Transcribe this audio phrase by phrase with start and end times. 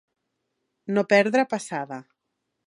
[0.95, 2.01] No perdre passada.